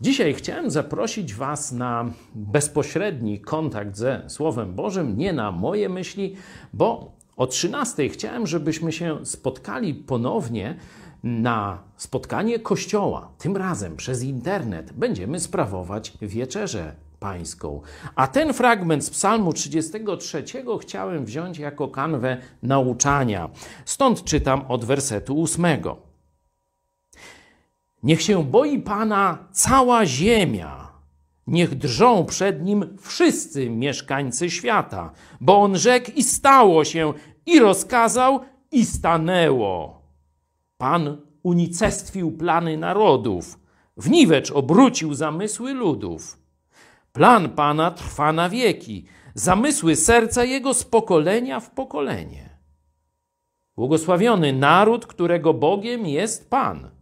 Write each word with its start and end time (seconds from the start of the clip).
Dzisiaj 0.00 0.34
chciałem 0.34 0.70
zaprosić 0.70 1.34
Was 1.34 1.72
na 1.72 2.10
bezpośredni 2.34 3.40
kontakt 3.40 3.96
ze 3.96 4.22
Słowem 4.26 4.74
Bożym, 4.74 5.18
nie 5.18 5.32
na 5.32 5.52
moje 5.52 5.88
myśli, 5.88 6.36
bo 6.72 7.12
o 7.36 7.46
13 7.46 8.08
chciałem, 8.08 8.46
żebyśmy 8.46 8.92
się 8.92 9.26
spotkali 9.26 9.94
ponownie 9.94 10.76
na 11.22 11.78
spotkanie 11.96 12.58
Kościoła. 12.58 13.32
Tym 13.38 13.56
razem 13.56 13.96
przez 13.96 14.22
internet 14.22 14.92
będziemy 14.92 15.40
sprawować 15.40 16.12
wieczerzę 16.22 16.94
pańską. 17.20 17.80
A 18.14 18.26
ten 18.26 18.54
fragment 18.54 19.04
z 19.04 19.10
Psalmu 19.10 19.52
33 19.52 20.44
chciałem 20.80 21.24
wziąć 21.24 21.58
jako 21.58 21.88
kanwę 21.88 22.36
nauczania. 22.62 23.50
Stąd 23.84 24.24
czytam 24.24 24.64
od 24.68 24.84
wersetu 24.84 25.42
8. 25.42 25.66
Niech 28.06 28.22
się 28.22 28.44
boi 28.44 28.78
Pana 28.78 29.48
cała 29.52 30.06
ziemia. 30.06 30.92
Niech 31.46 31.74
drżą 31.74 32.24
przed 32.24 32.62
nim 32.62 32.96
wszyscy 33.00 33.70
mieszkańcy 33.70 34.50
świata, 34.50 35.12
bo 35.40 35.62
on 35.62 35.78
rzekł 35.78 36.10
i 36.16 36.22
stało 36.22 36.84
się, 36.84 37.12
i 37.46 37.60
rozkazał 37.60 38.40
i 38.72 38.84
stanęło. 38.84 40.02
Pan 40.78 41.22
unicestwił 41.42 42.32
plany 42.32 42.76
narodów, 42.76 43.58
w 43.96 44.10
niwecz 44.10 44.50
obrócił 44.50 45.14
zamysły 45.14 45.72
ludów. 45.72 46.38
Plan 47.12 47.48
Pana 47.48 47.90
trwa 47.90 48.32
na 48.32 48.48
wieki, 48.48 49.06
zamysły 49.34 49.96
serca 49.96 50.44
Jego 50.44 50.74
z 50.74 50.84
pokolenia 50.84 51.60
w 51.60 51.70
pokolenie. 51.70 52.58
Błogosławiony 53.76 54.52
naród, 54.52 55.06
którego 55.06 55.54
Bogiem 55.54 56.06
jest 56.06 56.50
Pan. 56.50 56.95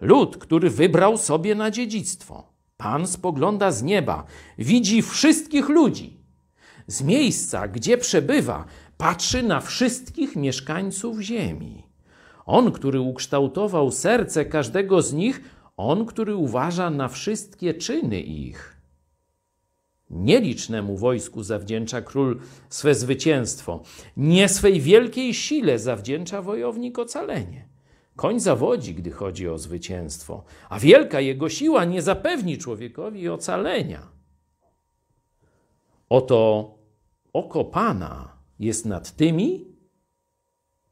Lud, 0.00 0.36
który 0.36 0.70
wybrał 0.70 1.18
sobie 1.18 1.54
na 1.54 1.70
dziedzictwo. 1.70 2.52
Pan 2.76 3.06
spogląda 3.06 3.70
z 3.70 3.82
nieba, 3.82 4.24
widzi 4.58 5.02
wszystkich 5.02 5.68
ludzi. 5.68 6.20
Z 6.86 7.02
miejsca, 7.02 7.68
gdzie 7.68 7.98
przebywa, 7.98 8.64
patrzy 8.96 9.42
na 9.42 9.60
wszystkich 9.60 10.36
mieszkańców 10.36 11.20
ziemi. 11.20 11.82
On, 12.46 12.72
który 12.72 13.00
ukształtował 13.00 13.90
serce 13.90 14.44
każdego 14.44 15.02
z 15.02 15.12
nich, 15.12 15.40
on, 15.76 16.06
który 16.06 16.34
uważa 16.36 16.90
na 16.90 17.08
wszystkie 17.08 17.74
czyny 17.74 18.20
ich. 18.20 18.76
Nielicznemu 20.10 20.96
wojsku 20.96 21.42
zawdzięcza 21.42 22.02
król 22.02 22.40
swe 22.68 22.94
zwycięstwo, 22.94 23.82
nie 24.16 24.48
swej 24.48 24.80
wielkiej 24.80 25.34
sile 25.34 25.78
zawdzięcza 25.78 26.42
wojownik 26.42 26.98
ocalenie. 26.98 27.68
Koń 28.16 28.40
zawodzi, 28.40 28.94
gdy 28.94 29.10
chodzi 29.10 29.48
o 29.48 29.58
zwycięstwo, 29.58 30.44
a 30.68 30.78
wielka 30.78 31.20
jego 31.20 31.48
siła 31.48 31.84
nie 31.84 32.02
zapewni 32.02 32.58
człowiekowi 32.58 33.28
ocalenia. 33.28 34.08
Oto 36.08 36.74
oko 37.32 37.64
Pana 37.64 38.36
jest 38.58 38.86
nad 38.86 39.16
tymi, 39.16 39.64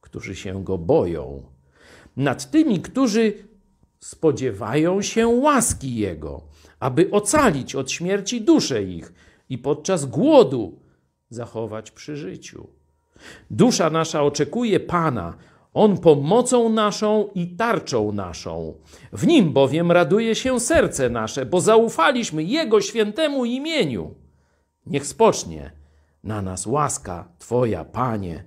którzy 0.00 0.36
się 0.36 0.64
go 0.64 0.78
boją, 0.78 1.42
nad 2.16 2.50
tymi, 2.50 2.80
którzy 2.80 3.48
spodziewają 4.00 5.02
się 5.02 5.28
łaski 5.28 5.96
Jego, 5.96 6.42
aby 6.80 7.10
ocalić 7.10 7.74
od 7.74 7.90
śmierci 7.90 8.40
duszę 8.40 8.82
ich 8.82 9.12
i 9.48 9.58
podczas 9.58 10.06
głodu 10.06 10.80
zachować 11.30 11.90
przy 11.90 12.16
życiu. 12.16 12.68
Dusza 13.50 13.90
nasza 13.90 14.22
oczekuje 14.22 14.80
Pana, 14.80 15.36
On 15.78 15.98
pomocą 15.98 16.68
naszą 16.68 17.28
i 17.34 17.56
tarczą 17.56 18.12
naszą. 18.12 18.74
W 19.12 19.26
Nim 19.26 19.52
bowiem 19.52 19.92
raduje 19.92 20.34
się 20.34 20.60
serce 20.60 21.10
nasze, 21.10 21.46
bo 21.46 21.60
zaufaliśmy 21.60 22.42
Jego 22.42 22.80
świętemu 22.80 23.44
imieniu. 23.44 24.14
Niech 24.86 25.06
spocznie 25.06 25.72
na 26.24 26.42
nas 26.42 26.66
łaska 26.66 27.28
Twoja, 27.38 27.84
Panie, 27.84 28.44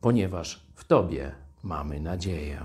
ponieważ 0.00 0.66
w 0.74 0.84
Tobie 0.84 1.32
mamy 1.62 2.00
nadzieję. 2.00 2.60